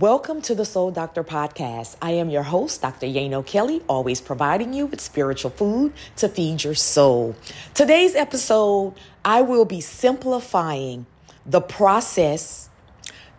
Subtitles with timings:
[0.00, 1.94] Welcome to the Soul Doctor Podcast.
[2.02, 3.06] I am your host, Dr.
[3.06, 7.36] Yano Kelly, always providing you with spiritual food to feed your soul.
[7.74, 11.06] Today's episode, I will be simplifying
[11.46, 12.68] the process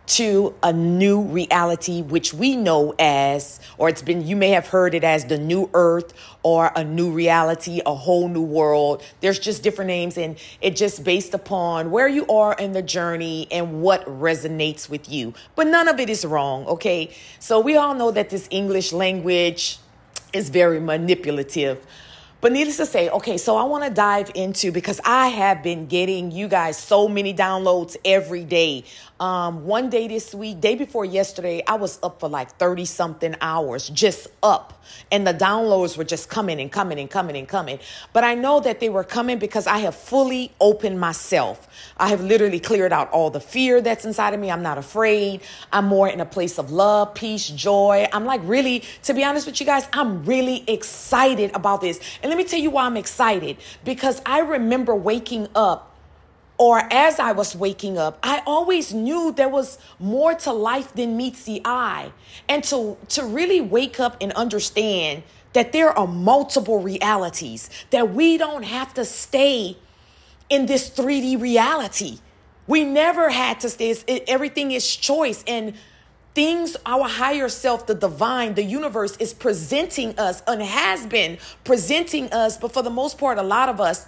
[0.06, 4.94] to a new reality, which we know as, or it's been, you may have heard
[4.94, 9.02] it as the new earth or a new reality, a whole new world.
[9.20, 13.48] There's just different names, and it just based upon where you are in the journey
[13.50, 15.34] and what resonates with you.
[15.56, 17.14] But none of it is wrong, okay?
[17.40, 19.78] So we all know that this English language
[20.32, 21.84] is very manipulative.
[22.42, 25.86] But needless to say, okay, so I want to dive into because I have been
[25.86, 28.84] getting you guys so many downloads every day.
[29.18, 33.34] Um, one day this week, day before yesterday, I was up for like 30 something
[33.40, 34.84] hours, just up.
[35.10, 37.78] And the downloads were just coming and coming and coming and coming.
[38.12, 41.66] But I know that they were coming because I have fully opened myself.
[41.96, 44.50] I have literally cleared out all the fear that's inside of me.
[44.50, 45.40] I'm not afraid.
[45.72, 48.06] I'm more in a place of love, peace, joy.
[48.12, 52.00] I'm like, really, to be honest with you guys, I'm really excited about this.
[52.22, 55.95] And let me tell you why I'm excited because I remember waking up
[56.58, 61.16] or as I was waking up, I always knew there was more to life than
[61.16, 62.12] meets the eye.
[62.48, 68.38] And to, to really wake up and understand that there are multiple realities, that we
[68.38, 69.76] don't have to stay
[70.48, 72.18] in this 3D reality.
[72.66, 73.90] We never had to stay.
[74.06, 75.44] It, everything is choice.
[75.46, 75.74] And
[76.34, 82.32] things, our higher self, the divine, the universe is presenting us and has been presenting
[82.32, 82.58] us.
[82.58, 84.06] But for the most part, a lot of us,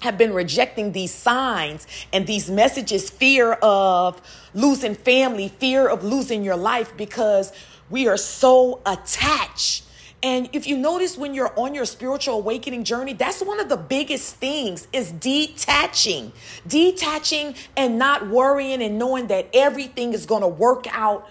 [0.00, 4.20] have been rejecting these signs and these messages fear of
[4.54, 7.52] losing family, fear of losing your life because
[7.88, 9.84] we are so attached.
[10.22, 13.76] And if you notice when you're on your spiritual awakening journey, that's one of the
[13.78, 16.32] biggest things is detaching.
[16.66, 21.26] Detaching and not worrying and knowing that everything is going to work out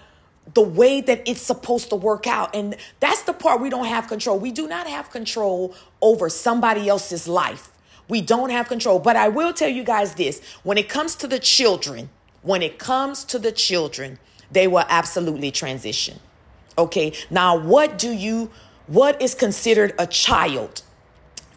[0.54, 2.56] the way that it's supposed to work out.
[2.56, 4.38] And that's the part we don't have control.
[4.38, 7.69] We do not have control over somebody else's life.
[8.10, 8.98] We don't have control.
[8.98, 12.10] But I will tell you guys this when it comes to the children,
[12.42, 14.18] when it comes to the children,
[14.50, 16.18] they will absolutely transition.
[16.76, 17.12] Okay.
[17.30, 18.50] Now, what do you,
[18.88, 20.82] what is considered a child?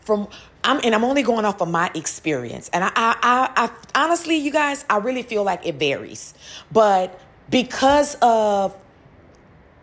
[0.02, 0.28] From,
[0.64, 2.70] I'm, and I'm only going off of my experience.
[2.72, 3.50] And I, I, I,
[3.96, 6.36] I honestly, you guys, I really feel like it varies.
[6.72, 8.78] But because of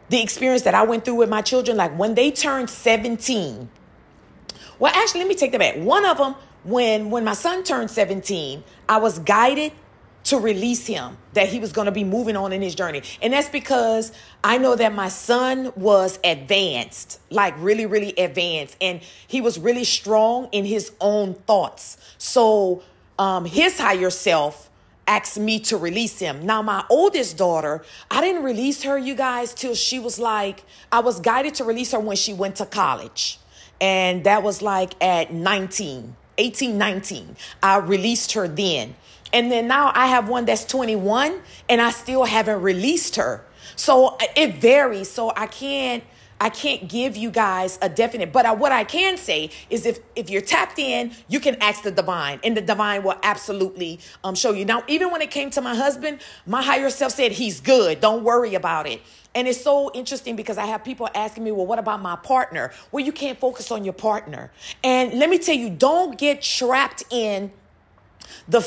[0.08, 3.68] the experience that I went through with my children, like when they turned 17,
[4.78, 5.76] well, actually, let me take that back.
[5.76, 6.34] One of them,
[6.64, 9.72] when when my son turned 17, I was guided
[10.24, 13.02] to release him that he was going to be moving on in his journey.
[13.22, 14.12] And that's because
[14.44, 19.84] I know that my son was advanced, like really really advanced and he was really
[19.84, 21.96] strong in his own thoughts.
[22.18, 22.82] So
[23.18, 24.70] um his higher self
[25.10, 26.46] asked me to release him.
[26.46, 27.82] Now, my oldest daughter,
[28.12, 30.62] I didn't release her, you guys, till she was like,
[30.92, 33.40] I was guided to release her when she went to college.
[33.80, 36.14] And that was like at 19.
[36.38, 37.36] 18, 19.
[37.62, 38.94] I released her then.
[39.32, 43.44] And then now I have one that's 21 and I still haven't released her.
[43.76, 45.10] So uh, it varies.
[45.10, 46.02] So I can't
[46.40, 50.00] I can't give you guys a definite, but I, what I can say is if
[50.16, 54.34] if you're tapped in, you can ask the divine, and the divine will absolutely um,
[54.34, 54.64] show you.
[54.64, 58.00] Now, even when it came to my husband, my higher self said he's good.
[58.00, 59.02] Don't worry about it.
[59.34, 62.72] And it's so interesting because I have people asking me, well, what about my partner?
[62.90, 64.50] Well, you can't focus on your partner.
[64.82, 67.52] And let me tell you, don't get trapped in
[68.48, 68.60] the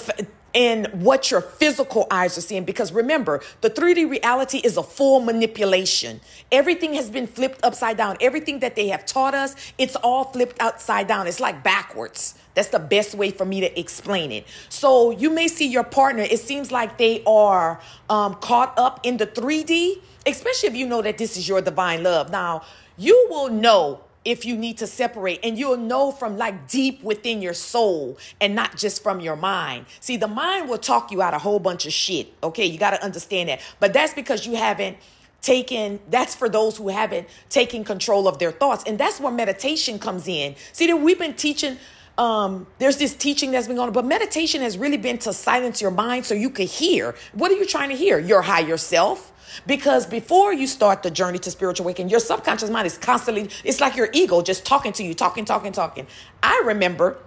[0.53, 2.63] in what your physical eyes are seeing.
[2.63, 6.21] Because remember the 3D reality is a full manipulation.
[6.51, 8.17] Everything has been flipped upside down.
[8.21, 11.27] Everything that they have taught us it's all flipped upside down.
[11.27, 12.35] It's like backwards.
[12.55, 14.45] That's the best way for me to explain it.
[14.69, 19.17] So you may see your partner it seems like they are um, caught up in
[19.17, 22.31] the 3D especially if you know that this is your divine love.
[22.31, 22.63] Now,
[22.97, 27.41] you will know if you need to separate and you'll know from like deep within
[27.41, 29.85] your soul and not just from your mind.
[29.99, 32.33] See, the mind will talk you out a whole bunch of shit.
[32.43, 33.61] Okay, you got to understand that.
[33.79, 34.97] But that's because you haven't
[35.41, 39.99] taken that's for those who haven't taken control of their thoughts and that's where meditation
[39.99, 41.77] comes in see that we've been teaching
[42.17, 45.81] um, there's this teaching that's been going on, but meditation has really been to silence
[45.81, 47.15] your mind so you could hear.
[47.33, 48.19] What are you trying to hear?
[48.19, 49.31] Your higher self.
[49.67, 53.79] Because before you start the journey to spiritual awakening, your subconscious mind is constantly, it's
[53.79, 56.07] like your ego just talking to you, talking, talking, talking.
[56.41, 57.19] I remember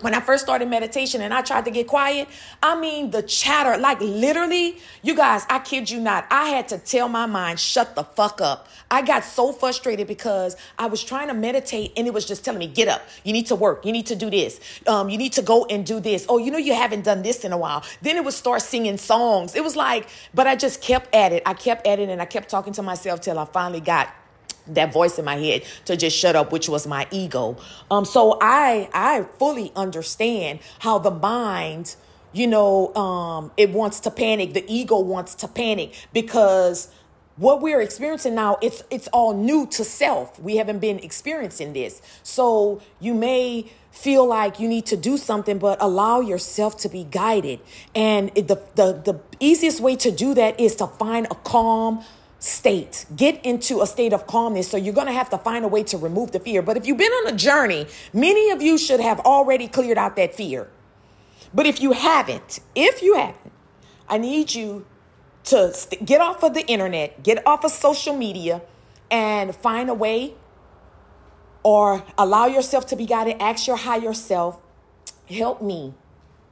[0.00, 2.28] when I first started meditation and I tried to get quiet,
[2.62, 6.78] I mean, the chatter, like literally, you guys, I kid you not, I had to
[6.78, 8.68] tell my mind, shut the fuck up.
[8.90, 12.58] I got so frustrated because I was trying to meditate and it was just telling
[12.58, 15.32] me, get up, you need to work, you need to do this, um, you need
[15.32, 16.26] to go and do this.
[16.28, 17.82] Oh, you know, you haven't done this in a while.
[18.02, 19.54] Then it would start singing songs.
[19.54, 21.42] It was like, but I just kept at it.
[21.46, 24.14] I kept at it and I kept talking to myself till I finally got
[24.68, 27.56] that voice in my head to just shut up which was my ego.
[27.90, 31.96] Um so i i fully understand how the mind
[32.32, 34.54] you know um it wants to panic.
[34.54, 36.88] The ego wants to panic because
[37.36, 40.38] what we're experiencing now it's it's all new to self.
[40.40, 42.00] We haven't been experiencing this.
[42.22, 47.04] So you may feel like you need to do something but allow yourself to be
[47.04, 47.60] guided.
[47.94, 52.04] And the the the easiest way to do that is to find a calm
[52.38, 53.06] state.
[53.14, 54.70] Get into a state of calmness.
[54.70, 56.62] So you're going to have to find a way to remove the fear.
[56.62, 60.16] But if you've been on a journey, many of you should have already cleared out
[60.16, 60.68] that fear.
[61.54, 63.52] But if you haven't, if you haven't,
[64.08, 64.84] I need you
[65.44, 68.62] to st- get off of the internet, get off of social media,
[69.10, 70.34] and find a way
[71.62, 73.36] or allow yourself to be guided.
[73.40, 74.60] Ask your higher self,
[75.28, 75.94] help me,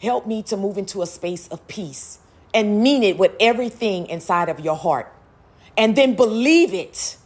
[0.00, 2.18] help me to move into a space of peace
[2.52, 5.13] and mean it with everything inside of your heart
[5.76, 7.16] and then believe it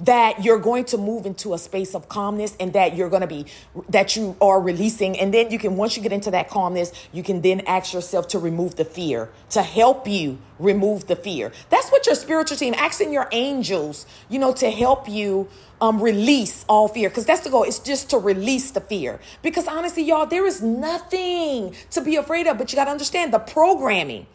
[0.00, 3.26] that you're going to move into a space of calmness and that you're going to
[3.26, 3.46] be
[3.88, 5.18] that you are releasing.
[5.18, 8.28] And then you can once you get into that calmness you can then ask yourself
[8.28, 11.52] to remove the fear to help you remove the fear.
[11.70, 15.48] That's what your spiritual team asking your angels you know to help you
[15.80, 17.08] um, release all fear.
[17.08, 19.20] Because that's the goal it's just to release the fear.
[19.42, 23.32] Because honestly y'all there is nothing to be afraid of but you got to understand
[23.32, 24.26] the programming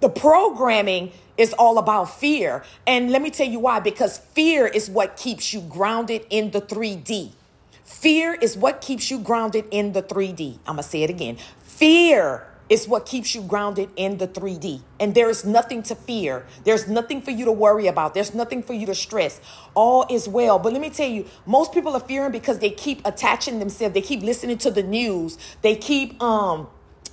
[0.00, 2.64] the programming is all about fear.
[2.86, 6.60] And let me tell you why because fear is what keeps you grounded in the
[6.60, 7.32] 3D.
[7.84, 10.58] Fear is what keeps you grounded in the 3D.
[10.66, 11.38] I'm going to say it again.
[11.60, 14.82] Fear is what keeps you grounded in the 3D.
[15.00, 16.44] And there is nothing to fear.
[16.64, 18.14] There's nothing for you to worry about.
[18.14, 19.40] There's nothing for you to stress.
[19.74, 20.58] All is well.
[20.58, 23.94] But let me tell you, most people are fearing because they keep attaching themselves.
[23.94, 25.38] They keep listening to the news.
[25.62, 26.68] They keep um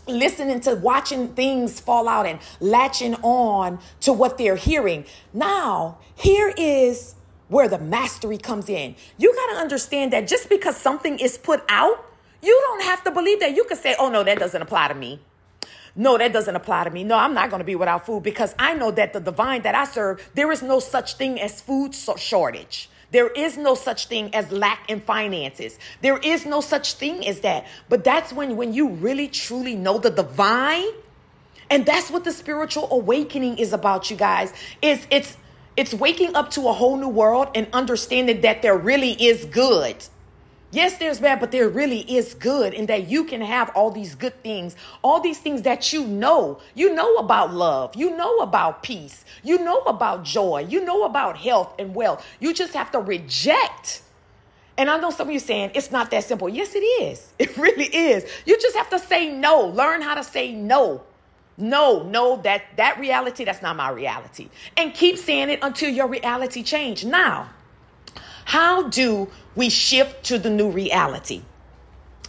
[0.07, 5.05] listening to watching things fall out and latching on to what they're hearing.
[5.33, 7.15] Now, here is
[7.47, 8.95] where the mastery comes in.
[9.17, 12.05] You got to understand that just because something is put out,
[12.41, 13.55] you don't have to believe that.
[13.55, 15.19] You can say, oh, no, that doesn't apply to me.
[15.95, 17.03] No, that doesn't apply to me.
[17.03, 19.75] No, I'm not going to be without food because I know that the divine that
[19.75, 22.89] I serve, there is no such thing as food shortage.
[23.15, 25.79] There is no such thing as lack in finances.
[26.01, 27.65] There is no such thing as that.
[27.87, 30.91] But that's when when you really truly know the divine,
[31.69, 34.51] and that's what the spiritual awakening is about, you guys.
[34.81, 35.37] Is it's
[35.77, 39.95] it's waking up to a whole new world and understanding that there really is good.
[40.75, 44.13] Yes, there's bad, but there really is good in that you can have all these
[44.13, 46.59] good things, all these things that you know.
[46.73, 51.37] You know about love, you know about peace, you know about joy, you know about
[51.37, 52.25] health and wealth.
[52.41, 54.01] You just have to reject.
[54.77, 56.49] And I know some of you saying it's not that simple.
[56.49, 57.31] Yes, it is.
[57.39, 58.29] It really is.
[58.45, 59.67] You just have to say no.
[59.67, 61.03] Learn how to say no.
[61.57, 64.49] No, no, that that reality, that's not my reality.
[64.75, 67.05] And keep saying it until your reality change.
[67.05, 67.49] Now,
[68.45, 71.41] how do we shift to the new reality?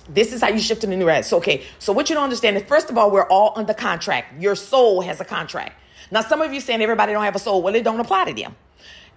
[0.09, 1.29] This is how you shift to the new reality.
[1.29, 4.41] So, okay, so what you don't understand is first of all, we're all under contract.
[4.41, 5.75] Your soul has a contract.
[6.11, 7.63] Now, some of you saying everybody don't have a soul.
[7.63, 8.57] Well, it don't apply to them.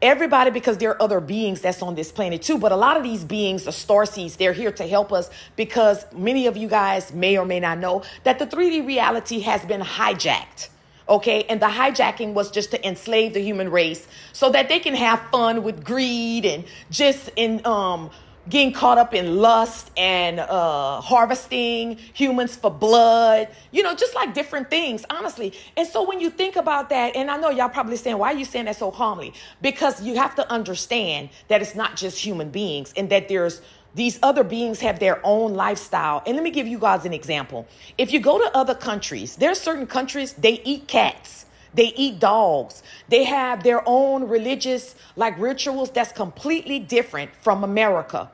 [0.02, 3.04] Everybody, because there are other beings that's on this planet too, but a lot of
[3.04, 4.38] these beings are star seeds.
[4.38, 8.04] They're here to help us because many of you guys may or may not know
[8.24, 10.70] that the 3D reality has been hijacked
[11.10, 11.44] okay?
[11.50, 15.22] And the hijacking was just to enslave the human race so that they can have
[15.32, 18.10] fun with greed and just in um
[18.50, 24.34] getting caught up in lust and uh, harvesting humans for blood, you know, just like
[24.34, 25.54] different things, honestly.
[25.78, 28.38] And so when you think about that, and I know y'all probably saying, why are
[28.38, 29.34] you saying that so calmly?
[29.62, 33.62] Because you have to understand that it's not just human beings and that there's
[33.96, 36.22] these other beings have their own lifestyle.
[36.26, 37.68] And let me give you guys an example.
[37.98, 41.46] If you go to other countries, there are certain countries, they eat cats.
[41.74, 42.82] They eat dogs.
[43.10, 48.32] They have their own religious like rituals that's completely different from America.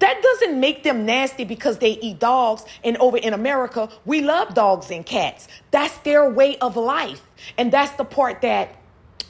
[0.00, 2.64] That doesn't make them nasty because they eat dogs.
[2.84, 5.48] And over in America, we love dogs and cats.
[5.70, 7.22] That's their way of life.
[7.56, 8.74] And that's the part that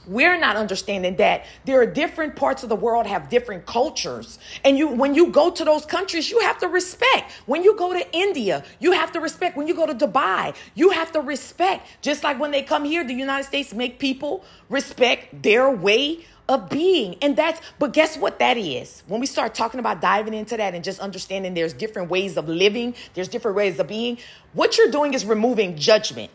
[0.09, 4.39] we're not understanding that there are different parts of the world have different cultures.
[4.65, 7.31] And you when you go to those countries you have to respect.
[7.47, 9.57] When you go to india you have to respect.
[9.57, 11.87] When you go to dubai you have to respect.
[12.01, 16.71] Just like when they come here the united states make people respect their way of
[16.71, 17.17] being.
[17.21, 19.03] And that's but guess what that is?
[19.07, 22.49] When we start talking about diving into that and just understanding there's different ways of
[22.49, 24.19] living there's different ways of being
[24.55, 26.31] what you're doing is removing judgment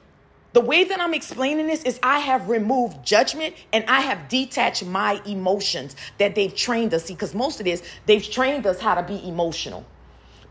[0.53, 4.85] the way that I'm explaining this is I have removed judgment and I have detached
[4.85, 7.05] my emotions that they've trained us.
[7.05, 9.85] See, because most of this, they've trained us how to be emotional.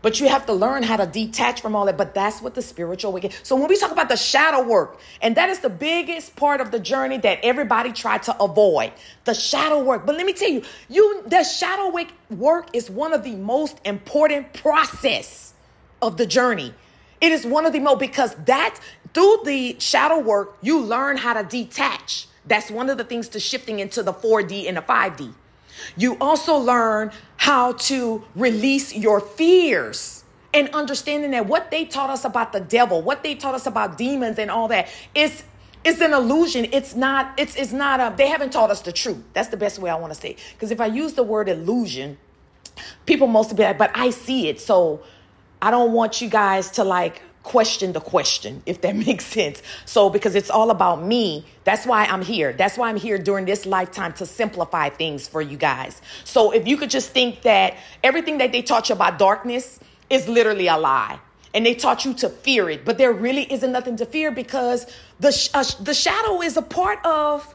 [0.03, 1.97] But you have to learn how to detach from all that.
[1.97, 3.33] But that's what the spiritual wicked.
[3.41, 6.71] So when we talk about the shadow work, and that is the biggest part of
[6.71, 8.91] the journey that everybody tried to avoid,
[9.23, 10.05] the shadow work.
[10.05, 13.79] But let me tell you, you the shadow work work is one of the most
[13.85, 15.53] important process
[16.01, 16.73] of the journey.
[17.21, 18.77] It is one of the most because that
[19.13, 22.27] through the shadow work, you learn how to detach.
[22.45, 25.33] That's one of the things to shifting into the 4D and the 5D.
[25.97, 32.25] You also learn how to release your fears and understanding that what they taught us
[32.25, 35.43] about the devil, what they taught us about demons and all that is
[35.83, 36.67] it's an illusion.
[36.71, 39.21] It's not, it's it's not a they haven't taught us the truth.
[39.33, 40.37] That's the best way I want to say.
[40.53, 42.17] Because if I use the word illusion,
[43.05, 44.61] people mostly be like, but I see it.
[44.61, 45.01] So
[45.61, 49.61] I don't want you guys to like question the question, if that makes sense.
[49.85, 52.53] So, because it's all about me, that's why I'm here.
[52.53, 56.01] That's why I'm here during this lifetime to simplify things for you guys.
[56.23, 60.27] So, if you could just think that everything that they taught you about darkness is
[60.27, 61.19] literally a lie.
[61.55, 64.87] And they taught you to fear it, but there really isn't nothing to fear because
[65.19, 67.53] the uh, the shadow is a part of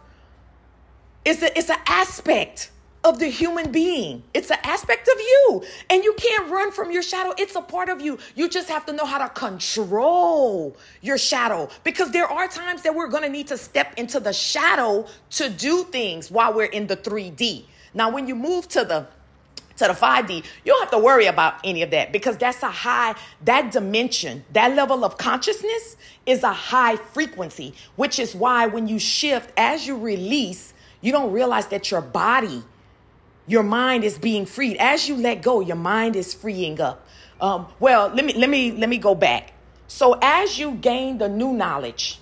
[1.24, 2.70] it's a it's an aspect
[3.08, 4.22] of the human being.
[4.34, 5.64] It's an aspect of you.
[5.90, 7.34] And you can't run from your shadow.
[7.38, 8.18] It's a part of you.
[8.34, 12.94] You just have to know how to control your shadow because there are times that
[12.94, 16.86] we're going to need to step into the shadow to do things while we're in
[16.86, 17.64] the 3D.
[17.94, 19.06] Now, when you move to the
[19.78, 22.70] to the 5D, you don't have to worry about any of that because that's a
[22.70, 25.96] high, that dimension, that level of consciousness
[26.26, 31.32] is a high frequency, which is why when you shift, as you release, you don't
[31.32, 32.64] realize that your body
[33.48, 34.76] your mind is being freed.
[34.76, 37.04] As you let go, your mind is freeing up.
[37.40, 39.52] Um, well, let me let me let me go back.
[39.88, 42.20] So as you gain the new knowledge,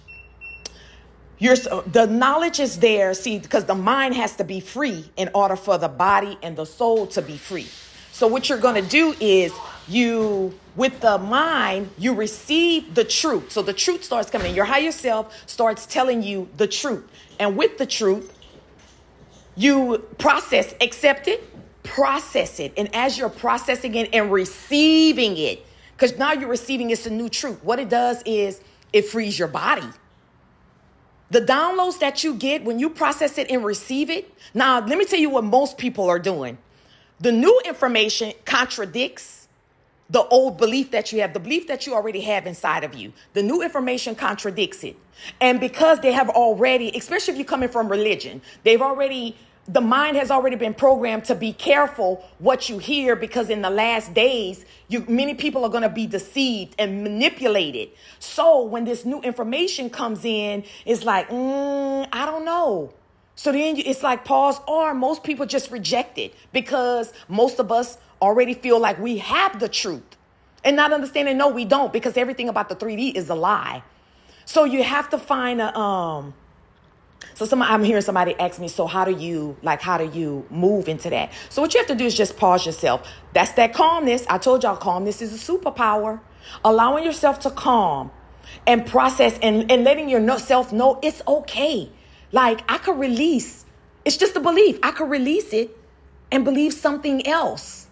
[1.39, 3.13] your the knowledge is there.
[3.13, 6.65] See, because the mind has to be free in order for the body and the
[6.65, 7.67] soul to be free.
[8.13, 9.53] So what you're going to do is
[9.89, 14.65] you with the mind you receive the truth so the truth starts coming in your
[14.65, 17.05] higher self starts telling you the truth
[17.39, 18.36] and with the truth
[19.57, 21.43] you process, accept it,
[21.83, 22.73] process it.
[22.77, 25.65] And as you're processing it and receiving it,
[25.97, 27.65] because now you're receiving it's a new truth.
[27.65, 28.61] What it does is
[28.93, 29.89] it frees your body.
[31.31, 34.33] The downloads that you get when you process it and receive it.
[34.55, 36.59] Now, let me tell you what most people are doing.
[37.19, 39.46] The new information contradicts
[40.09, 43.13] the old belief that you have, the belief that you already have inside of you.
[43.33, 44.97] The new information contradicts it.
[45.41, 49.37] And because they have already, especially if you're coming from religion, they've already
[49.69, 53.71] the mind has already been programmed to be careful what you hear because in the
[53.71, 57.89] last days you many people are going to be deceived and manipulated
[58.21, 62.93] so when this new information comes in it's like mm, i don't know
[63.35, 67.99] so then it's like pause or most people just reject it because most of us
[68.21, 70.17] already feel like we have the truth
[70.65, 73.83] and not understanding no we don't because everything about the 3d is a lie
[74.45, 76.35] so you have to find a um
[77.35, 80.47] so some I'm hearing somebody ask me, so how do you like how do you
[80.51, 81.33] move into that?
[81.49, 83.07] So what you have to do is just pause yourself.
[83.35, 84.25] That's that calmness.
[84.29, 86.21] I told y'all calmness is a superpower.
[86.65, 88.11] Allowing yourself to calm
[88.67, 91.91] and process and, and letting yourself know it's okay.
[92.33, 93.65] Like I could release.
[94.05, 94.79] It's just a belief.
[94.83, 95.77] I could release it
[96.31, 97.86] and believe something else.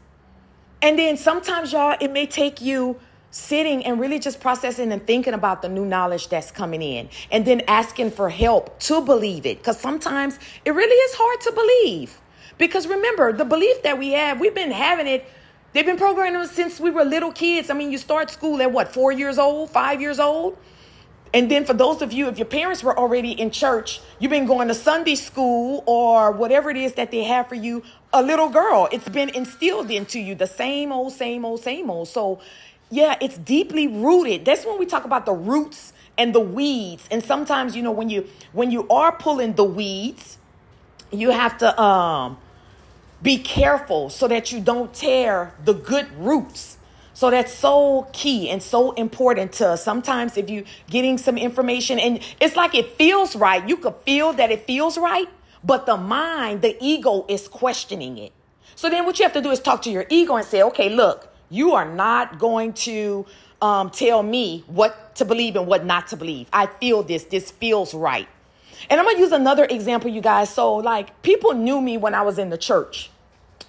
[0.85, 3.00] And then sometimes y'all, it may take you
[3.31, 7.47] sitting and really just processing and thinking about the new knowledge that's coming in and
[7.47, 9.57] then asking for help to believe it.
[9.57, 12.21] Because sometimes it really is hard to believe.
[12.59, 15.25] Because remember the belief that we have we've been having it.
[15.73, 17.71] They've been programming us since we were little kids.
[17.71, 20.59] I mean you start school at what four years old five years old
[21.35, 24.47] and then for those of you if your parents were already in church you've been
[24.47, 27.83] going to sunday school or whatever it is that they have for you
[28.14, 32.09] a little girl it's been instilled into you the same old same old same old
[32.09, 32.41] so
[32.91, 34.45] yeah, it's deeply rooted.
[34.45, 37.09] That's when we talk about the roots and the weeds.
[37.11, 40.38] And sometimes, you know, when you when you are pulling the weeds,
[41.11, 42.38] you have to um
[43.23, 46.79] be careful so that you don't tear the good roots.
[47.14, 52.21] So that's so key and so important to sometimes if you getting some information and
[52.40, 53.66] it's like it feels right.
[53.66, 55.28] You could feel that it feels right,
[55.62, 58.33] but the mind, the ego is questioning it.
[58.75, 60.88] So then what you have to do is talk to your ego and say, okay,
[60.88, 63.25] look, you are not going to
[63.62, 66.49] um, tell me what to believe and what not to believe.
[66.52, 67.25] I feel this.
[67.25, 68.28] This feels right.
[68.90, 70.50] And I'm going to use another example, you guys.
[70.50, 73.11] So, like, people knew me when I was in the church.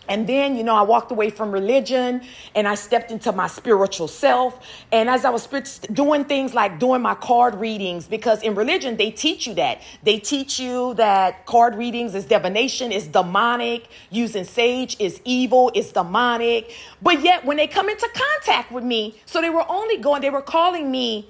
[0.07, 2.21] And then, you know, I walked away from religion
[2.53, 4.59] and I stepped into my spiritual self.
[4.91, 5.47] And as I was
[5.91, 9.81] doing things like doing my card readings, because in religion, they teach you that.
[10.03, 15.91] They teach you that card readings is divination, is demonic, using sage is evil, is
[15.91, 16.71] demonic.
[17.01, 20.29] But yet, when they come into contact with me, so they were only going, they
[20.29, 21.29] were calling me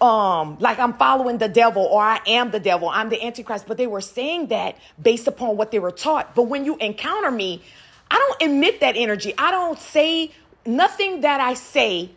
[0.00, 3.76] um like I'm following the devil or I am the devil, I'm the antichrist, but
[3.76, 6.34] they were saying that based upon what they were taught.
[6.34, 7.62] But when you encounter me,
[8.10, 9.34] I don't emit that energy.
[9.36, 10.32] I don't say
[10.66, 12.10] nothing that I say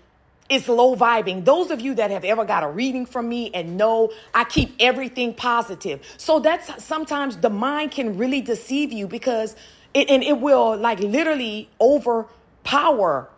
[0.50, 1.46] is low vibing.
[1.46, 4.76] Those of you that have ever got a reading from me and know I keep
[4.80, 6.02] everything positive.
[6.18, 9.56] So that's sometimes the mind can really deceive you because
[9.94, 13.30] it and it will like literally overpower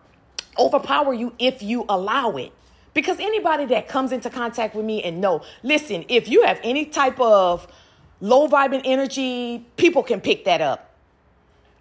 [0.57, 2.51] overpower you if you allow it.
[2.95, 6.85] Because anybody that comes into contact with me and know, listen, if you have any
[6.85, 7.67] type of
[8.21, 10.95] low vibing energy, people can pick that up.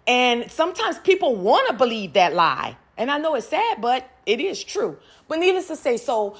[0.05, 2.77] And sometimes people want to believe that lie.
[2.97, 4.97] And I know it's sad, but it is true.
[5.29, 6.35] But needless to say, so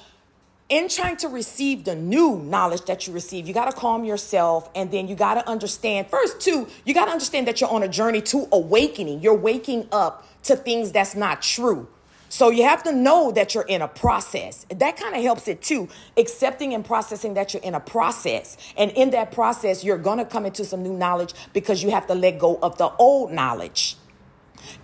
[0.68, 4.70] in trying to receive the new knowledge that you receive, you got to calm yourself
[4.76, 7.82] and then you got to understand first, too, you got to understand that you're on
[7.82, 9.22] a journey to awakening.
[9.22, 11.88] You're waking up to things that's not true.
[12.30, 14.66] So you have to know that you're in a process.
[14.70, 15.88] That kind of helps it too.
[16.18, 18.58] Accepting and processing that you're in a process.
[18.78, 22.08] And in that process, you're going to come into some new knowledge because you have
[22.08, 23.98] to let go of the old knowledge.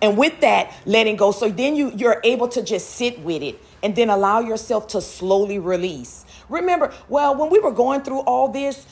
[0.00, 1.32] And with that, letting go.
[1.32, 5.00] So then you, you're able to just sit with it and then allow yourself to
[5.00, 6.24] slowly release.
[6.48, 8.86] Remember, well, when we were going through all this,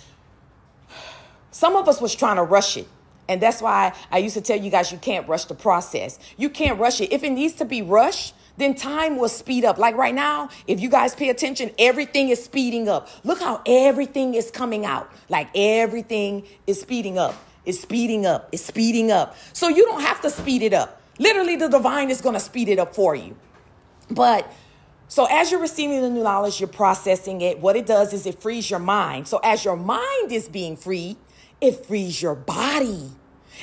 [1.51, 2.89] some of us was trying to rush it.
[3.29, 6.19] And that's why I used to tell you guys you can't rush the process.
[6.37, 7.13] You can't rush it.
[7.13, 9.79] If it needs to be rushed, then time will speed up.
[9.79, 13.09] Like right now, if you guys pay attention, everything is speeding up.
[13.25, 15.11] Look how everything is coming out.
[15.29, 17.35] Like everything is speeding up.
[17.65, 18.49] It's speeding up.
[18.53, 19.37] It's speeding up.
[19.53, 21.01] So you don't have to speed it up.
[21.19, 23.37] Literally, the divine is going to speed it up for you.
[24.11, 24.51] But
[25.09, 27.59] so as you're receiving the new knowledge, you're processing it.
[27.59, 29.29] What it does is it frees your mind.
[29.29, 31.17] So as your mind is being free,
[31.61, 33.11] it frees your body.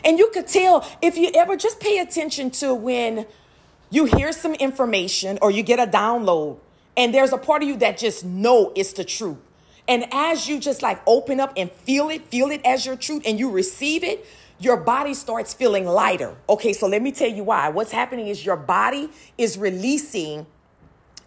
[0.03, 3.25] And you could tell if you ever just pay attention to when
[3.89, 6.59] you hear some information or you get a download
[6.95, 9.37] and there's a part of you that just know it's the truth.
[9.87, 13.23] And as you just like open up and feel it, feel it as your truth
[13.25, 14.25] and you receive it,
[14.59, 16.35] your body starts feeling lighter.
[16.49, 17.69] Okay, so let me tell you why.
[17.69, 20.45] What's happening is your body is releasing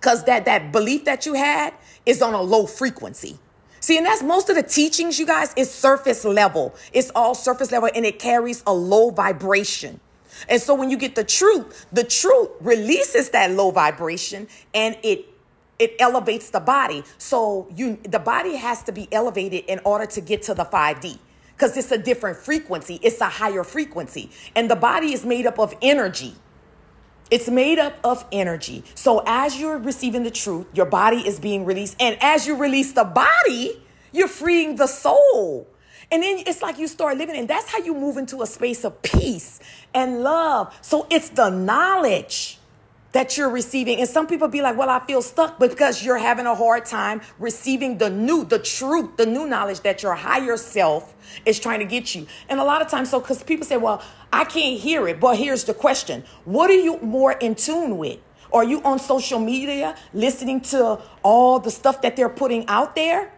[0.00, 1.72] cuz that that belief that you had
[2.04, 3.38] is on a low frequency.
[3.78, 6.74] See, and that's most of the teachings, you guys, is surface level.
[6.92, 10.00] It's all surface level and it carries a low vibration.
[10.48, 15.26] And so when you get the truth, the truth releases that low vibration and it
[15.78, 17.02] it elevates the body.
[17.18, 21.18] So you the body has to be elevated in order to get to the 5D
[21.60, 22.98] because it's a different frequency.
[23.02, 24.30] It's a higher frequency.
[24.54, 26.34] And the body is made up of energy.
[27.30, 28.82] It's made up of energy.
[28.94, 31.96] So as you're receiving the truth, your body is being released.
[32.00, 35.68] And as you release the body, you're freeing the soul.
[36.10, 38.84] And then it's like you start living, and that's how you move into a space
[38.84, 39.60] of peace
[39.94, 40.76] and love.
[40.82, 42.58] So it's the knowledge
[43.12, 43.98] that you're receiving.
[43.98, 47.20] And some people be like, well, I feel stuck because you're having a hard time
[47.38, 51.84] receiving the new, the truth, the new knowledge that your higher self is trying to
[51.84, 52.26] get you.
[52.48, 55.18] And a lot of times, so because people say, well, I can't hear it.
[55.18, 58.18] But here's the question What are you more in tune with?
[58.52, 63.32] Are you on social media listening to all the stuff that they're putting out there?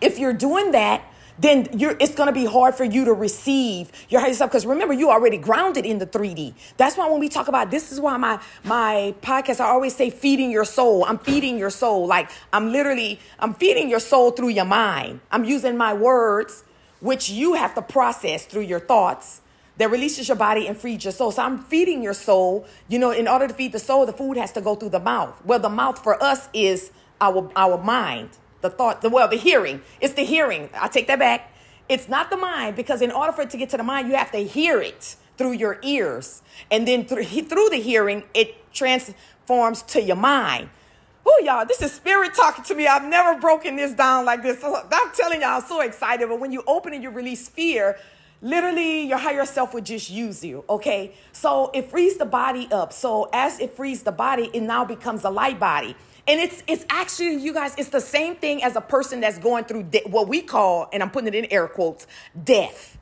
[0.00, 1.02] If you're doing that,
[1.38, 4.50] then you're, it's going to be hard for you to receive your higher self.
[4.50, 6.54] Because remember, you already grounded in the 3D.
[6.76, 10.10] That's why when we talk about this is why my my podcast, I always say
[10.10, 11.04] feeding your soul.
[11.04, 12.06] I'm feeding your soul.
[12.06, 15.20] Like I'm literally, I'm feeding your soul through your mind.
[15.30, 16.64] I'm using my words,
[17.00, 19.40] which you have to process through your thoughts
[19.76, 21.32] that releases your body and frees your soul.
[21.32, 22.64] So I'm feeding your soul.
[22.88, 25.00] You know, in order to feed the soul, the food has to go through the
[25.00, 25.34] mouth.
[25.44, 28.30] Well, the mouth for us is our our mind
[28.64, 29.82] the thought, the well, the hearing.
[30.00, 30.70] It's the hearing.
[30.74, 31.52] I take that back.
[31.88, 34.16] It's not the mind because in order for it to get to the mind, you
[34.16, 39.82] have to hear it through your ears, and then through through the hearing, it transforms
[39.82, 40.70] to your mind.
[41.26, 42.86] Oh, y'all, this is spirit talking to me.
[42.86, 44.62] I've never broken this down like this.
[44.62, 46.28] I'm telling y'all, I'm so excited.
[46.28, 47.96] But when you open and you release fear,
[48.42, 52.92] literally your higher self would just use you okay so it frees the body up
[52.92, 56.84] so as it frees the body it now becomes a light body and it's it's
[56.90, 60.28] actually you guys it's the same thing as a person that's going through de- what
[60.28, 62.06] we call and i'm putting it in air quotes
[62.42, 62.98] death.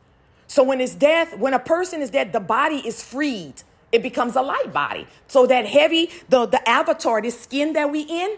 [0.46, 3.62] So when it's death when a person is dead the body is freed.
[3.92, 5.06] It becomes a light body.
[5.28, 8.36] So that heavy the the avatar this skin that we in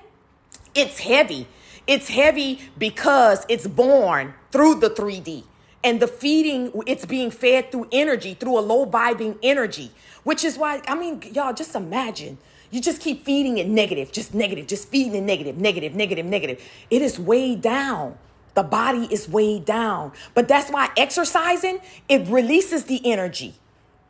[0.75, 1.47] it's heavy.
[1.87, 5.45] It's heavy because it's born through the 3d
[5.85, 9.91] and the feeding it's being fed through energy through a low vibing energy
[10.25, 12.39] which is why i mean y'all just imagine
[12.75, 16.61] you just keep feeding it negative just negative just feeding it negative negative negative negative.
[16.91, 18.19] It is way down.
[18.55, 20.13] The body is way down.
[20.35, 23.55] But that's why exercising it releases the energy.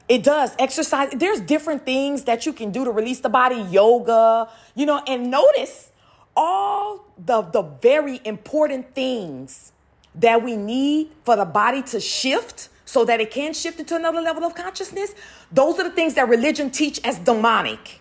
[0.09, 0.55] It does.
[0.59, 3.61] Exercise there's different things that you can do to release the body.
[3.71, 5.93] Yoga you know and notice
[6.35, 9.73] all the the very important things
[10.15, 14.21] that we need for the body to shift so that it can shift into another
[14.21, 15.15] level of consciousness,
[15.51, 18.01] those are the things that religion teach as demonic.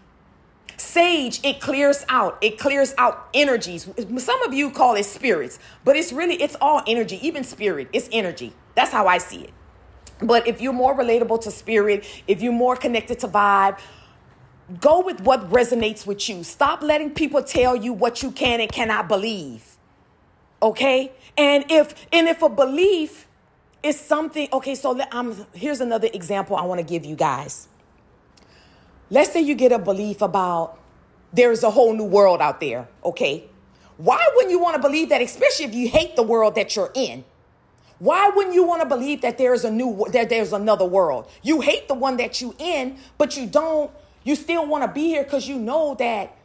[0.78, 2.38] Sage, it clears out.
[2.42, 3.90] It clears out energies.
[4.18, 7.90] Some of you call it spirits, but it's really it's all energy, even spirit.
[7.94, 8.54] It's energy.
[8.76, 9.54] That's how I see it.
[10.22, 13.78] But if you're more relatable to spirit, if you're more connected to vibe,
[14.80, 16.44] go with what resonates with you.
[16.44, 19.78] Stop letting people tell you what you can and cannot believe.
[20.62, 21.12] Okay?
[21.38, 23.28] And if and if a belief
[23.82, 27.68] is something, okay, so I'm here's another example I want to give you guys.
[29.14, 30.80] Let's say you get a belief about
[31.32, 33.44] there's a whole new world out there, okay?
[33.98, 36.90] Why wouldn't you want to believe that, especially if you hate the world that you're
[36.96, 37.24] in?
[38.00, 41.30] Why wouldn't you want to believe that there's a new that there's another world?
[41.44, 43.92] You hate the one that you in, but you don't
[44.24, 46.36] you still want to be here because you know that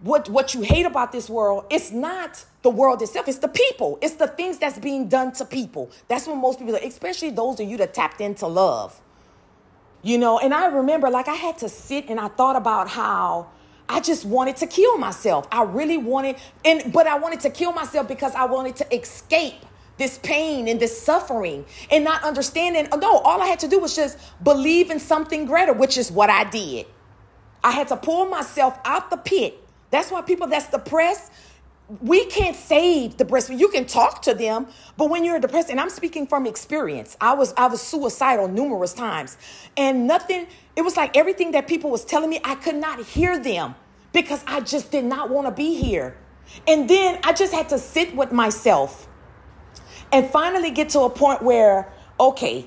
[0.00, 3.28] what what you hate about this world, it's not the world itself.
[3.28, 4.00] It's the people.
[4.02, 5.88] It's the things that's being done to people.
[6.08, 9.00] That's what most people, especially those of you that tapped into love.
[10.02, 13.48] You know, and I remember like I had to sit and I thought about how
[13.88, 15.46] I just wanted to kill myself.
[15.52, 19.64] I really wanted, and but I wanted to kill myself because I wanted to escape
[19.98, 22.88] this pain and this suffering and not understanding.
[23.00, 26.30] No, all I had to do was just believe in something greater, which is what
[26.30, 26.86] I did.
[27.62, 29.58] I had to pull myself out the pit.
[29.90, 31.30] That's why people that's depressed,
[32.00, 33.50] we can't save the breast.
[33.50, 34.66] You can talk to them,
[34.96, 38.94] but when you're depressed, and I'm speaking from experience, I was I was suicidal numerous
[38.94, 39.36] times,
[39.76, 40.46] and nothing.
[40.74, 43.74] It was like everything that people was telling me, I could not hear them
[44.12, 46.16] because I just did not want to be here.
[46.66, 49.08] And then I just had to sit with myself
[50.10, 52.66] and finally get to a point where, okay,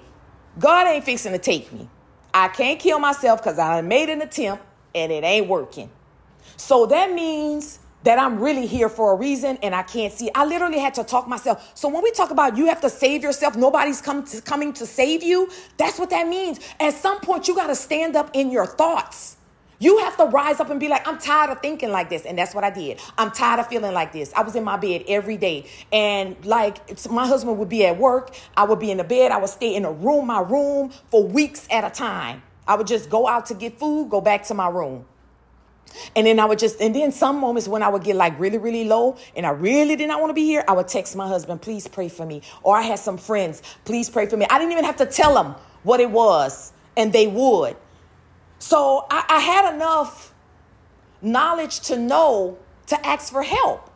[0.59, 1.89] God ain't fixing to take me.
[2.33, 5.89] I can't kill myself because I made an attempt and it ain't working.
[6.57, 10.29] So that means that I'm really here for a reason and I can't see.
[10.33, 11.71] I literally had to talk myself.
[11.73, 14.85] So when we talk about you have to save yourself, nobody's come to, coming to
[14.85, 16.59] save you, that's what that means.
[16.79, 19.37] At some point, you got to stand up in your thoughts.
[19.79, 22.25] You have to rise up and be like, I'm tired of thinking like this.
[22.25, 22.99] And that's what I did.
[23.17, 24.31] I'm tired of feeling like this.
[24.33, 25.65] I was in my bed every day.
[25.91, 26.77] And like
[27.09, 28.35] my husband would be at work.
[28.55, 29.31] I would be in the bed.
[29.31, 32.43] I would stay in a room, my room, for weeks at a time.
[32.67, 35.05] I would just go out to get food, go back to my room.
[36.15, 38.57] And then I would just, and then some moments when I would get like really,
[38.57, 41.27] really low and I really did not want to be here, I would text my
[41.27, 42.41] husband, please pray for me.
[42.63, 44.45] Or I had some friends, please pray for me.
[44.49, 47.77] I didn't even have to tell them what it was, and they would.
[48.59, 50.33] So I, I had enough
[51.21, 53.89] knowledge to know to ask for help.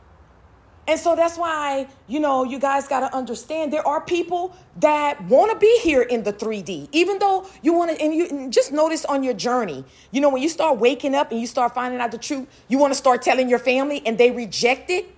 [0.90, 5.24] And so that's why, you know, you guys got to understand there are people that
[5.26, 8.52] want to be here in the 3D, even though you want to, and you and
[8.52, 11.76] just notice on your journey, you know, when you start waking up and you start
[11.76, 15.14] finding out the truth, you want to start telling your family and they reject it.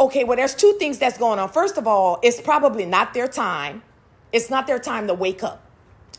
[0.00, 1.50] Okay, well, there's two things that's going on.
[1.50, 3.82] First of all, it's probably not their time.
[4.32, 5.60] It's not their time to wake up.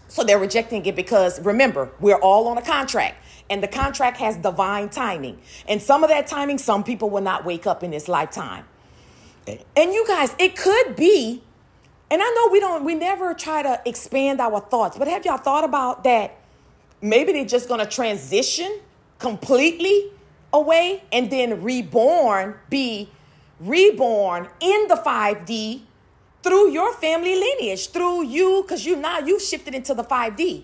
[0.10, 3.18] So they're rejecting it because remember, we're all on a contract
[3.50, 5.42] and the contract has divine timing.
[5.68, 8.66] And some of that timing, some people will not wake up in this lifetime.
[9.48, 11.44] And you guys, it could be,
[12.10, 15.38] and I know we don't, we never try to expand our thoughts, but have y'all
[15.38, 16.38] thought about that?
[17.02, 18.80] Maybe they're just gonna transition
[19.20, 20.12] completely
[20.52, 23.10] away and then reborn, be
[23.60, 25.82] reborn in the 5D
[26.42, 30.64] through your family lineage, through you, because you now you've shifted into the 5D.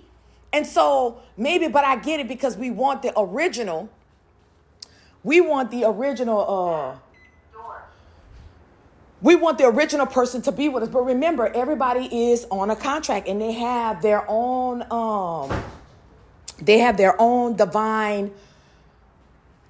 [0.53, 3.89] And so maybe, but I get it because we want the original.
[5.23, 7.10] We want the original uh
[9.21, 12.75] we want the original person to be with us, but remember, everybody is on a
[12.75, 15.63] contract and they have their own um
[16.61, 18.31] they have their own divine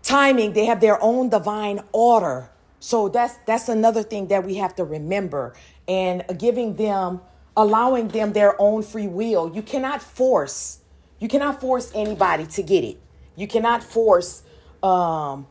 [0.04, 2.50] timing, they have their own divine order.
[2.80, 5.54] So that's that's another thing that we have to remember
[5.88, 7.22] and giving them
[7.56, 9.52] allowing them their own free will.
[9.54, 10.80] You cannot force,
[11.20, 13.00] you cannot force anybody to get it.
[13.36, 14.44] You cannot force
[14.82, 15.48] um,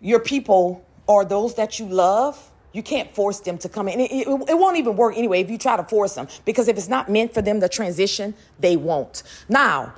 [0.00, 2.50] your people or those that you love.
[2.72, 3.98] You can't force them to come in.
[3.98, 6.76] It, it, it won't even work anyway if you try to force them because if
[6.76, 9.24] it's not meant for them to transition, they won't.
[9.48, 9.94] Now,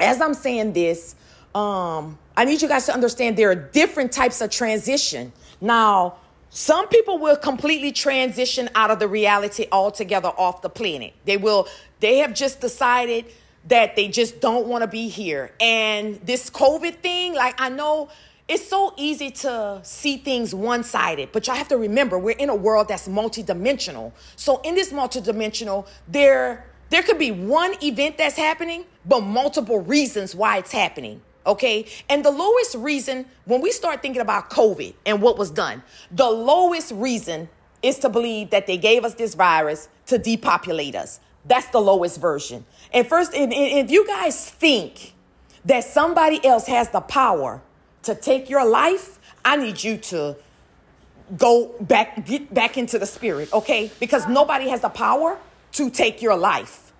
[0.00, 1.14] as I'm saying this,
[1.54, 5.32] um, I need you guys to understand there are different types of transition.
[5.60, 6.16] Now,
[6.48, 11.12] some people will completely transition out of the reality altogether off the planet.
[11.26, 11.68] They will,
[12.00, 13.26] they have just decided
[13.68, 15.52] that they just don't want to be here.
[15.60, 18.08] And this COVID thing, like I know
[18.50, 22.48] it's so easy to see things one sided, but y'all have to remember we're in
[22.48, 24.10] a world that's multidimensional.
[24.34, 30.34] So in this multidimensional, there there could be one event that's happening, but multiple reasons
[30.34, 31.22] why it's happening.
[31.46, 31.86] Okay.
[32.08, 36.28] And the lowest reason, when we start thinking about COVID and what was done, the
[36.28, 37.48] lowest reason
[37.84, 41.20] is to believe that they gave us this virus to depopulate us.
[41.44, 42.66] That's the lowest version.
[42.92, 45.14] And first, if you guys think
[45.64, 47.62] that somebody else has the power
[48.02, 50.36] to take your life, I need you to
[51.36, 53.90] go back, get back into the spirit, okay?
[54.00, 55.38] Because nobody has the power
[55.72, 56.92] to take your life.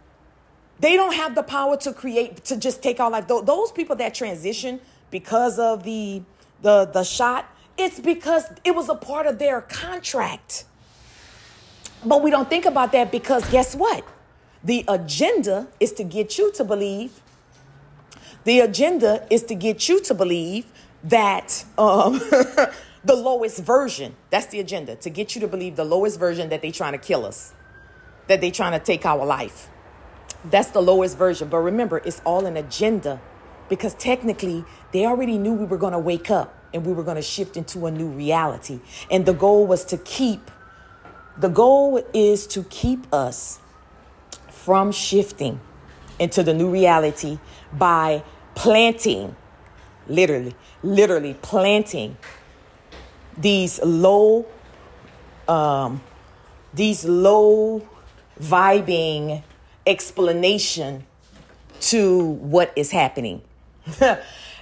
[0.79, 3.27] They don't have the power to create to just take our life.
[3.29, 6.23] Those people that transition because of the
[6.63, 10.65] the the shot, it's because it was a part of their contract.
[12.05, 14.07] But we don't think about that because guess what?
[14.65, 17.21] The agenda is to get you to believe.
[18.45, 20.67] The agenda is to get you to believe
[21.05, 22.19] that um,
[23.05, 24.17] the lowest version.
[24.31, 26.99] That's the agenda to get you to believe the lowest version that they're trying to
[26.99, 27.55] kill us,
[28.29, 29.69] that they're trying to take our life.
[30.45, 31.49] That's the lowest version.
[31.49, 33.21] But remember, it's all an agenda
[33.69, 37.17] because technically they already knew we were going to wake up and we were going
[37.17, 38.81] to shift into a new reality.
[39.11, 40.51] And the goal was to keep,
[41.37, 43.61] the goal is to keep us
[44.49, 45.61] from shifting
[46.19, 47.39] into the new reality
[47.73, 48.23] by
[48.55, 49.35] planting,
[50.11, 52.17] literally, literally planting
[53.37, 54.47] these low,
[55.49, 56.03] um,
[56.75, 57.87] these low
[58.41, 59.43] vibing
[59.87, 61.05] explanation
[61.81, 63.43] to what is happening.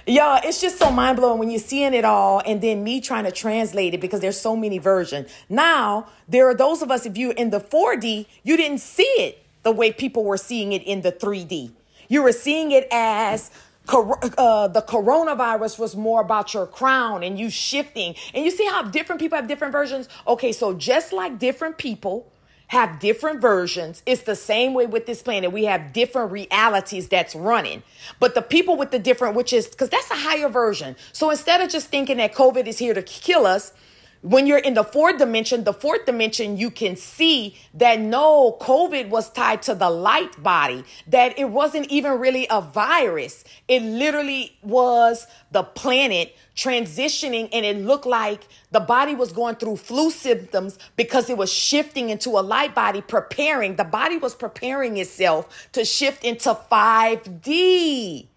[0.07, 3.25] Y'all, it's just so mind blowing when you're seeing it all and then me trying
[3.25, 5.29] to translate it because there's so many versions.
[5.49, 9.43] Now, there are those of us, if you're in the 4D, you didn't see it
[9.61, 11.71] the way people were seeing it in the 3D.
[12.07, 13.51] You were seeing it as
[13.93, 18.15] uh, the coronavirus was more about your crown and you shifting.
[18.33, 20.09] And you see how different people have different versions?
[20.27, 22.31] Okay, so just like different people,
[22.69, 24.03] have different versions.
[24.05, 25.51] It's the same way with this planet.
[25.51, 27.81] We have different realities that's running.
[28.19, 30.95] But the people with the different, which is because that's a higher version.
[31.11, 33.73] So instead of just thinking that COVID is here to kill us,
[34.21, 39.09] when you're in the fourth dimension, the fourth dimension, you can see that no, COVID
[39.09, 43.45] was tied to the light body, that it wasn't even really a virus.
[43.69, 49.77] It literally was the planet transitioning, and it looked like the body was going through
[49.77, 53.77] flu symptoms because it was shifting into a light body, preparing.
[53.77, 58.27] The body was preparing itself to shift into 5D.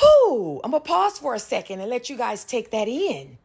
[0.00, 3.36] Whew, I'm gonna pause for a second and let you guys take that in.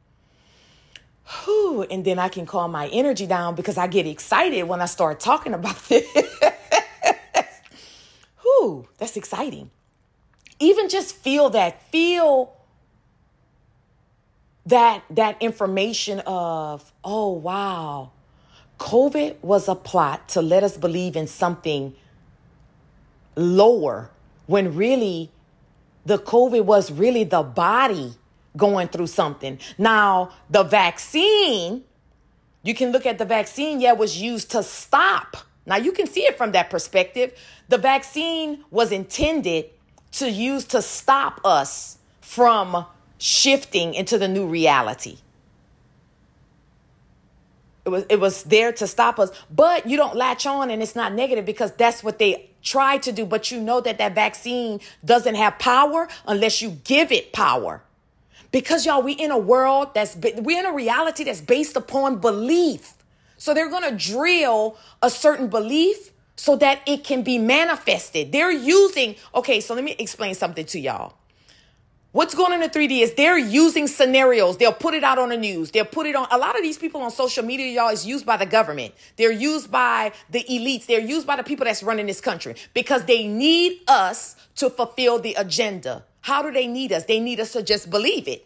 [1.28, 4.86] Whew, and then I can calm my energy down because I get excited when I
[4.86, 6.08] start talking about this.
[8.42, 9.70] Whew, that's exciting.
[10.60, 12.56] Even just feel that, feel
[14.66, 18.12] that that information of, oh wow,
[18.80, 21.94] COVID was a plot to let us believe in something
[23.36, 24.10] lower
[24.46, 25.30] when really
[26.06, 28.14] the COVID was really the body
[28.58, 29.60] going through something.
[29.78, 31.84] Now, the vaccine,
[32.64, 35.38] you can look at the vaccine, yeah, was used to stop.
[35.66, 37.34] Now, you can see it from that perspective.
[37.70, 39.70] The vaccine was intended
[40.14, 42.86] to use to stop us from
[43.18, 45.18] shifting into the new reality.
[47.86, 50.96] It was, it was there to stop us, but you don't latch on and it's
[50.96, 53.26] not negative because that's what they try to do.
[53.26, 57.82] But you know that that vaccine doesn't have power unless you give it power.
[58.52, 62.94] Because y'all, we in a world that's we're in a reality that's based upon belief.
[63.38, 68.32] So they're gonna drill a certain belief so that it can be manifested.
[68.32, 71.16] They're using, okay, so let me explain something to y'all.
[72.14, 74.58] What's going on in 3D is they're using scenarios.
[74.58, 75.72] They'll put it out on the news.
[75.72, 76.28] They'll put it on.
[76.32, 78.96] A lot of these people on social media, y'all, is used by the government.
[79.18, 80.86] They're used by the elites.
[80.88, 85.20] They're used by the people that's running this country because they need us to fulfill
[85.20, 86.06] the agenda.
[86.28, 87.06] How do they need us?
[87.06, 88.46] They need us to just believe it.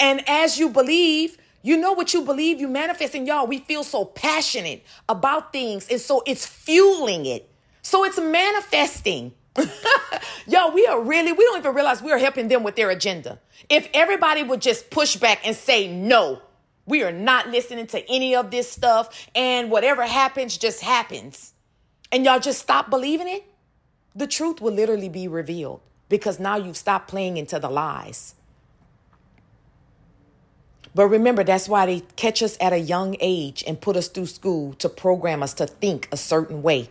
[0.00, 3.14] And as you believe, You know what you believe, you manifest.
[3.14, 5.86] And y'all, we feel so passionate about things.
[5.88, 7.48] And so it's fueling it.
[7.82, 9.32] So it's manifesting.
[10.46, 13.38] y'all, we are really, we don't even realize we are helping them with their agenda.
[13.68, 16.42] If everybody would just push back and say, no,
[16.84, 21.52] we are not listening to any of this stuff, and whatever happens just happens,
[22.10, 23.44] and y'all just stop believing it,
[24.16, 25.80] the truth will literally be revealed
[26.12, 28.34] because now you've stopped playing into the lies.
[30.94, 34.26] But remember, that's why they catch us at a young age and put us through
[34.26, 36.90] school to program us to think a certain way.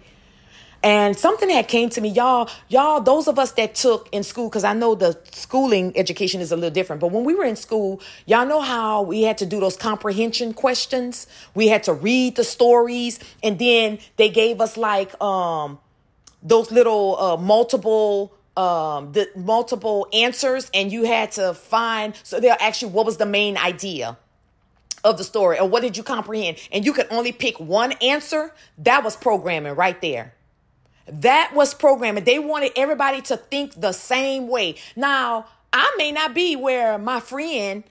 [0.83, 4.49] And something that came to me, y'all, y'all, those of us that took in school,
[4.49, 7.55] because I know the schooling education is a little different, but when we were in
[7.55, 11.27] school, y'all know how we had to do those comprehension questions.
[11.53, 15.77] We had to read the stories, and then they gave us like um
[16.41, 22.57] those little uh multiple um the multiple answers and you had to find so they'll
[22.59, 24.17] actually what was the main idea
[25.03, 26.57] of the story or what did you comprehend?
[26.71, 28.53] And you could only pick one answer.
[28.77, 30.33] That was programming right there.
[31.07, 32.23] That was programming.
[32.23, 34.75] They wanted everybody to think the same way.
[34.95, 37.83] Now i may not be where my friend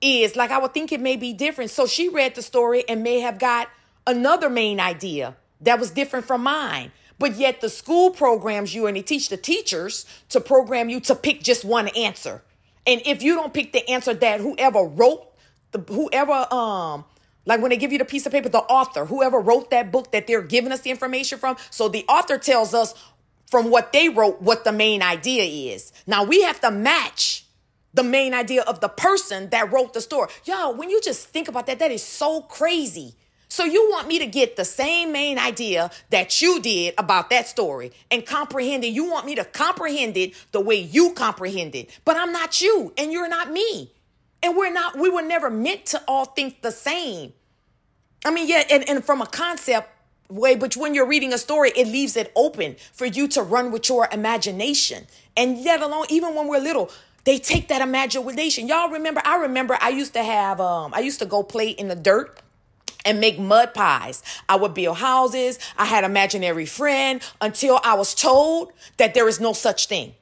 [0.00, 0.36] is.
[0.36, 1.70] Like i would think it may be different.
[1.70, 3.68] So she read the story and may have got
[4.06, 6.90] another main idea that was different from mine
[7.22, 11.14] but yet the school programs you and they teach the teachers to program you to
[11.14, 12.42] pick just one answer.
[12.84, 15.28] And if you don't pick the answer that whoever wrote
[15.70, 17.04] the whoever um
[17.46, 20.10] like when they give you the piece of paper, the author, whoever wrote that book
[20.10, 21.56] that they're giving us the information from.
[21.70, 22.92] So the author tells us
[23.46, 25.92] from what they wrote what the main idea is.
[26.08, 27.44] Now we have to match
[27.94, 30.28] the main idea of the person that wrote the story.
[30.44, 33.14] Y'all, when you just think about that, that is so crazy.
[33.52, 37.46] So you want me to get the same main idea that you did about that
[37.46, 38.94] story and comprehend it.
[38.94, 41.90] You want me to comprehend it the way you comprehend it.
[42.06, 43.92] But I'm not you and you're not me.
[44.42, 47.34] And we're not, we were never meant to all think the same.
[48.24, 49.90] I mean, yeah, and, and from a concept
[50.30, 53.70] way, but when you're reading a story, it leaves it open for you to run
[53.70, 55.06] with your imagination.
[55.36, 56.90] And yet alone, even when we're little,
[57.24, 58.66] they take that imagination.
[58.66, 61.88] Y'all remember, I remember I used to have um I used to go play in
[61.88, 62.40] the dirt
[63.04, 64.22] and make mud pies.
[64.48, 65.58] I would build houses.
[65.76, 70.14] I had imaginary friend until I was told that there is no such thing.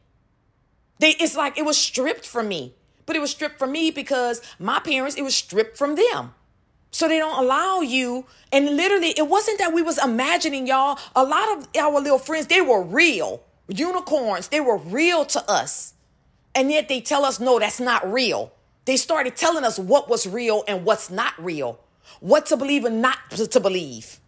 [0.99, 2.75] They, it's like it was stripped from me,
[3.07, 6.35] but it was stripped from me because my parents, it was stripped from them.
[6.91, 8.27] So they don't allow you.
[8.53, 10.99] And literally, it wasn't that we was imagining y'all.
[11.15, 14.49] A lot of our little friends, they were real unicorns.
[14.49, 15.95] They were real to us.
[16.55, 18.53] And yet they tell us, no, that's not real.
[18.87, 21.79] They started telling us what was real and what's not real
[22.21, 24.19] what to believe and not to believe.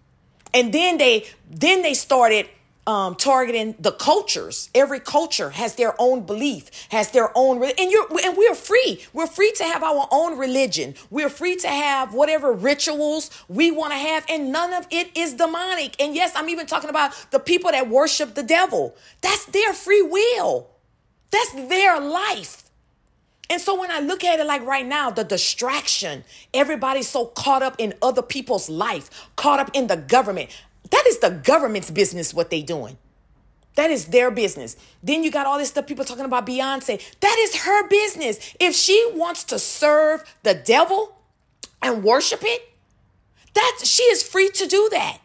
[0.54, 2.48] And then they then they started
[2.86, 4.68] um, targeting the cultures.
[4.74, 9.00] Every culture has their own belief, has their own, and you're and we're free.
[9.12, 10.94] We're free to have our own religion.
[11.10, 15.34] We're free to have whatever rituals we want to have, and none of it is
[15.34, 16.00] demonic.
[16.00, 18.96] And yes, I'm even talking about the people that worship the devil.
[19.20, 20.68] That's their free will.
[21.30, 22.61] That's their life.
[23.52, 27.62] And so when I look at it like right now, the distraction, everybody's so caught
[27.62, 30.48] up in other people's life, caught up in the government.
[30.90, 32.96] That is the government's business, what they doing.
[33.74, 34.78] That is their business.
[35.02, 37.02] Then you got all this stuff people talking about Beyonce.
[37.20, 38.54] That is her business.
[38.58, 41.18] If she wants to serve the devil
[41.82, 42.72] and worship it,
[43.52, 45.18] that she is free to do that.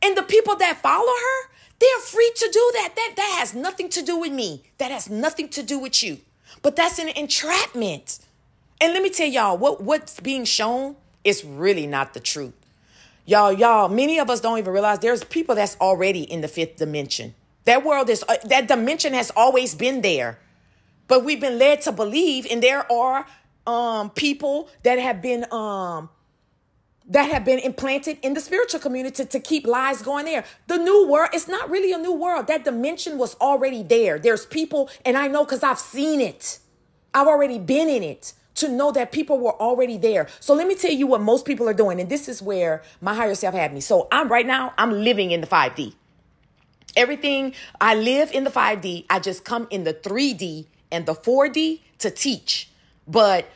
[0.00, 2.92] And the people that follow her, they're free to do that.
[2.94, 4.62] That that has nothing to do with me.
[4.78, 6.20] That has nothing to do with you.
[6.62, 8.18] But that's an entrapment.
[8.80, 12.52] And let me tell y'all, what, what's being shown is really not the truth.
[13.26, 16.76] Y'all, y'all, many of us don't even realize there's people that's already in the fifth
[16.76, 17.34] dimension.
[17.64, 20.38] That world is, uh, that dimension has always been there.
[21.08, 23.26] But we've been led to believe, and there are
[23.66, 26.10] um, people that have been um,
[27.06, 30.44] that have been implanted in the spiritual community to keep lies going there.
[30.68, 32.46] The new world, it's not really a new world.
[32.46, 34.18] That dimension was already there.
[34.18, 36.58] There's people, and I know because I've seen it,
[37.12, 40.28] I've already been in it to know that people were already there.
[40.40, 42.00] So let me tell you what most people are doing.
[42.00, 43.80] And this is where my higher self had me.
[43.80, 45.94] So I'm right now, I'm living in the 5D.
[46.96, 51.80] Everything I live in the 5D, I just come in the 3D and the 4D
[51.98, 52.70] to teach.
[53.06, 53.46] But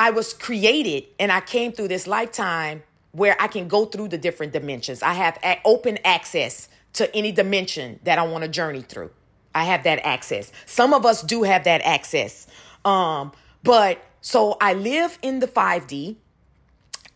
[0.00, 4.16] I was created and I came through this lifetime where I can go through the
[4.16, 5.02] different dimensions.
[5.02, 9.10] I have open access to any dimension that I want to journey through.
[9.54, 10.52] I have that access.
[10.64, 12.46] Some of us do have that access.
[12.82, 13.32] Um,
[13.62, 16.16] but so I live in the 5D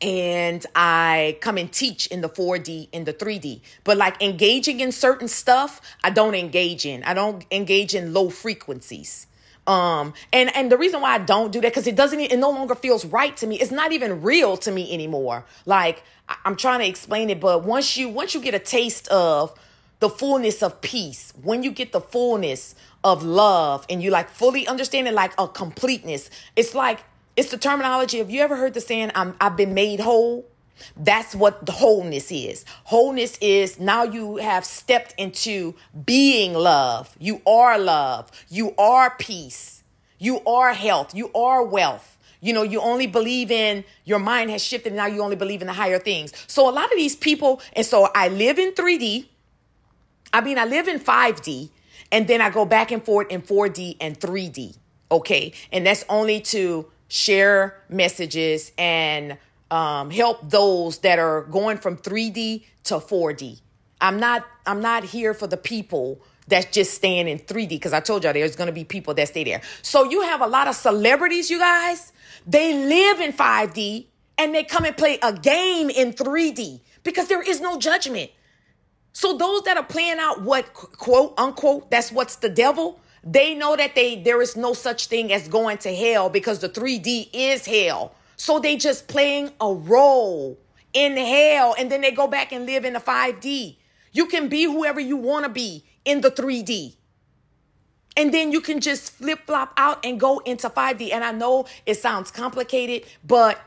[0.02, 3.62] and I come and teach in the 4D, in the 3D.
[3.84, 7.02] But like engaging in certain stuff, I don't engage in.
[7.04, 9.26] I don't engage in low frequencies.
[9.66, 12.50] Um, and and the reason why I don't do that because it doesn't it no
[12.50, 13.58] longer feels right to me.
[13.58, 15.44] It's not even real to me anymore.
[15.64, 16.02] Like
[16.44, 19.58] I'm trying to explain it, but once you once you get a taste of
[20.00, 24.66] the fullness of peace, when you get the fullness of love and you like fully
[24.66, 27.00] understand it like a completeness, it's like
[27.36, 28.18] it's the terminology.
[28.18, 30.46] Have you ever heard the saying, I'm, I've been made whole?
[30.96, 32.64] That's what the wholeness is.
[32.84, 37.14] Wholeness is now you have stepped into being love.
[37.18, 38.30] You are love.
[38.48, 39.82] You are peace.
[40.18, 41.14] You are health.
[41.14, 42.18] You are wealth.
[42.40, 44.92] You know, you only believe in your mind has shifted.
[44.92, 46.32] Now you only believe in the higher things.
[46.46, 49.26] So a lot of these people, and so I live in 3D.
[50.32, 51.70] I mean, I live in 5D,
[52.12, 54.76] and then I go back and forth in 4D and 3D.
[55.10, 55.52] Okay.
[55.72, 59.38] And that's only to share messages and
[59.70, 63.60] um, help those that are going from 3D to 4D.
[64.00, 68.00] I'm not I'm not here for the people that's just staying in 3D because I
[68.00, 69.62] told y'all there's to be people that stay there.
[69.82, 72.12] So you have a lot of celebrities, you guys.
[72.46, 74.06] They live in 5D
[74.36, 78.30] and they come and play a game in 3D because there is no judgment.
[79.12, 83.76] So those that are playing out what quote unquote that's what's the devil, they know
[83.76, 87.64] that they there is no such thing as going to hell because the 3D is
[87.64, 88.14] hell.
[88.36, 90.58] So they just playing a role
[90.92, 93.76] in hell and then they go back and live in the 5D.
[94.12, 96.94] You can be whoever you want to be in the 3D.
[98.16, 101.12] And then you can just flip flop out and go into 5D.
[101.12, 103.58] And I know it sounds complicated, but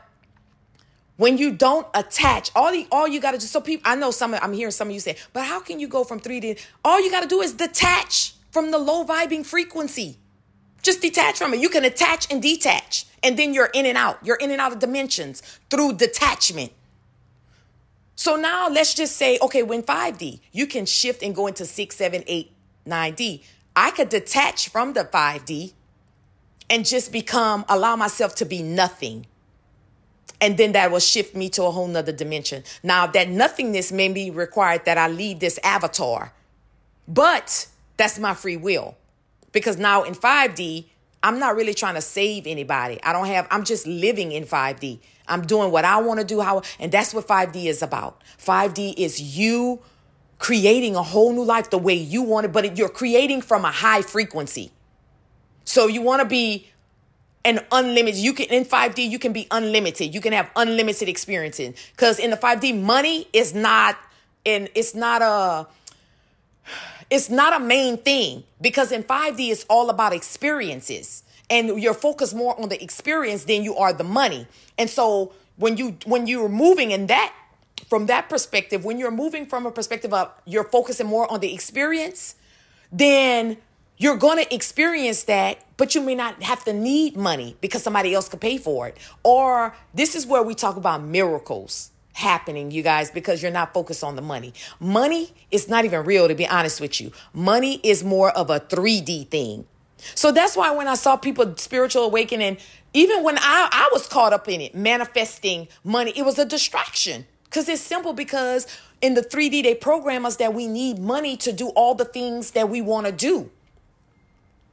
[1.18, 4.10] when you don't attach all the all you got to do so people i know
[4.10, 7.02] some i'm hearing some of you say but how can you go from 3d all
[7.02, 10.16] you got to do is detach from the low vibing frequency
[10.88, 14.18] just detach from it you can attach and detach and then you're in and out.
[14.22, 16.72] You're in and out of dimensions through detachment.
[18.14, 21.96] So now let's just say, okay, when 5D, you can shift and go into 6,
[21.96, 22.52] 7, 8,
[22.86, 23.42] 9D.
[23.76, 25.72] I could detach from the 5D
[26.68, 29.26] and just become, allow myself to be nothing.
[30.40, 32.62] And then that will shift me to a whole nother dimension.
[32.82, 36.32] Now, that nothingness may be required that I leave this avatar,
[37.06, 38.96] but that's my free will.
[39.58, 40.86] Because now in 5D,
[41.22, 43.02] I'm not really trying to save anybody.
[43.02, 44.98] I don't have, I'm just living in 5D.
[45.26, 48.22] I'm doing what I want to do, how, and that's what 5D is about.
[48.38, 49.80] 5D is you
[50.38, 53.70] creating a whole new life the way you want it, but you're creating from a
[53.70, 54.70] high frequency.
[55.64, 56.68] So you want to be
[57.44, 60.14] an unlimited, you can, in 5D, you can be unlimited.
[60.14, 61.74] You can have unlimited experiences.
[61.92, 63.98] Because in the 5D, money is not,
[64.46, 65.66] and it's not a,
[67.10, 72.34] it's not a main thing because in 5D, it's all about experiences and you're focused
[72.34, 74.46] more on the experience than you are the money.
[74.76, 77.34] And so when you when you're moving in that
[77.88, 81.52] from that perspective, when you're moving from a perspective of you're focusing more on the
[81.54, 82.34] experience,
[82.92, 83.56] then
[83.96, 88.14] you're going to experience that, but you may not have to need money because somebody
[88.14, 88.96] else could pay for it.
[89.24, 94.02] Or this is where we talk about miracles happening, you guys, because you're not focused
[94.02, 94.52] on the money.
[94.80, 97.12] Money is not even real, to be honest with you.
[97.32, 99.64] Money is more of a 3D thing.
[100.14, 102.58] So that's why when I saw people spiritual awakening,
[102.92, 107.26] even when I, I was caught up in it, manifesting money, it was a distraction.
[107.44, 108.66] Because it's simple because
[109.00, 112.50] in the 3D, they program us that we need money to do all the things
[112.50, 113.50] that we want to do.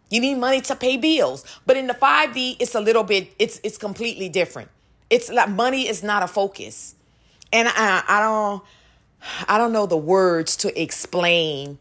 [0.10, 1.46] You need money to pay bills.
[1.66, 4.70] But in the 5D, it's a little bit, it's it's completely different.
[5.10, 6.96] It's like money is not a focus
[7.52, 8.64] and I, I don't
[9.48, 11.80] I don't know the words to explain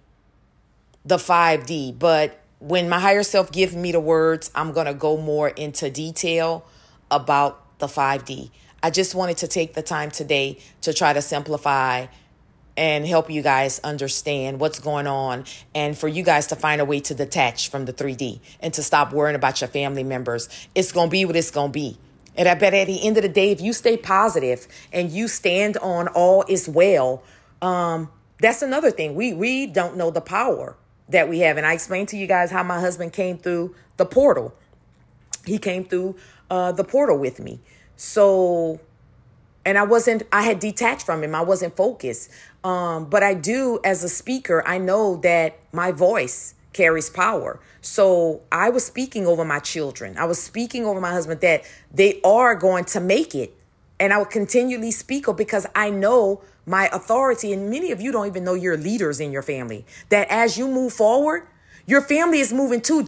[1.05, 5.19] the 5D, but when my higher self gives me the words, I'm going to go
[5.19, 6.65] more into detail
[7.11, 8.51] about the 5D.
[8.83, 12.07] I just wanted to take the time today to try to simplify
[12.77, 15.45] and help you guys understand what's going on
[15.75, 18.83] and for you guys to find a way to detach from the 3D and to
[18.83, 20.49] stop worrying about your family members.
[20.75, 21.99] It's going to be what it's going to be.
[22.37, 25.29] And I bet at the end of the day, if you stay positive and you
[25.29, 27.23] stand on all is well,
[27.63, 28.11] um,
[28.41, 29.15] that's another thing.
[29.15, 30.77] We we don't know the power
[31.09, 31.57] that we have.
[31.57, 34.55] And I explained to you guys how my husband came through the portal.
[35.47, 36.17] He came through
[36.51, 37.61] uh, the portal with me.
[37.97, 38.81] So,
[39.65, 40.25] and I wasn't.
[40.33, 41.35] I had detached from him.
[41.35, 42.31] I wasn't focused.
[42.63, 47.61] Um, but I do, as a speaker, I know that my voice carries power.
[47.81, 50.17] So I was speaking over my children.
[50.19, 51.63] I was speaking over my husband that
[51.93, 53.57] they are going to make it.
[53.99, 57.53] And I would continually speak because I know my authority.
[57.53, 59.87] And many of you don't even know you're leaders in your family.
[60.11, 61.47] That as you move forward,
[61.87, 63.03] your family is moving too.